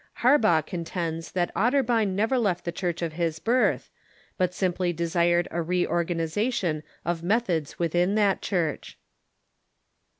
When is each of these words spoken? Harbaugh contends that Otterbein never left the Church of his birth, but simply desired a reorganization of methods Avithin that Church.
Harbaugh 0.21 0.63
contends 0.65 1.31
that 1.31 1.53
Otterbein 1.53 2.15
never 2.15 2.39
left 2.39 2.65
the 2.65 2.71
Church 2.71 3.03
of 3.03 3.13
his 3.13 3.37
birth, 3.37 3.91
but 4.35 4.51
simply 4.51 4.91
desired 4.91 5.47
a 5.51 5.61
reorganization 5.61 6.81
of 7.05 7.21
methods 7.21 7.75
Avithin 7.75 8.15
that 8.15 8.41
Church. 8.41 8.97